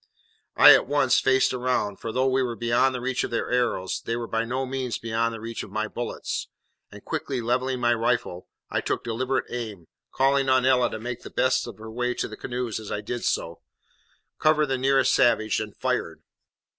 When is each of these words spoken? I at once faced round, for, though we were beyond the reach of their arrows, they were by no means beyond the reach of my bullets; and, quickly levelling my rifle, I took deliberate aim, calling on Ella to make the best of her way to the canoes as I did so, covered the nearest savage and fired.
I 0.55 0.73
at 0.73 0.87
once 0.87 1.19
faced 1.19 1.53
round, 1.53 1.99
for, 1.99 2.11
though 2.11 2.25
we 2.25 2.41
were 2.41 2.55
beyond 2.55 2.95
the 2.95 3.01
reach 3.01 3.23
of 3.23 3.29
their 3.29 3.51
arrows, 3.51 4.01
they 4.03 4.15
were 4.15 4.25
by 4.25 4.45
no 4.45 4.65
means 4.65 4.97
beyond 4.97 5.31
the 5.31 5.39
reach 5.39 5.61
of 5.61 5.69
my 5.69 5.87
bullets; 5.87 6.47
and, 6.91 7.05
quickly 7.05 7.39
levelling 7.39 7.79
my 7.81 7.93
rifle, 7.93 8.47
I 8.71 8.81
took 8.81 9.03
deliberate 9.03 9.45
aim, 9.51 9.85
calling 10.11 10.49
on 10.49 10.65
Ella 10.65 10.89
to 10.89 10.99
make 10.99 11.21
the 11.21 11.29
best 11.29 11.67
of 11.67 11.77
her 11.77 11.91
way 11.91 12.15
to 12.15 12.27
the 12.27 12.35
canoes 12.35 12.79
as 12.79 12.91
I 12.91 13.01
did 13.01 13.23
so, 13.23 13.61
covered 14.39 14.65
the 14.69 14.77
nearest 14.79 15.13
savage 15.13 15.59
and 15.59 15.77
fired. 15.77 16.23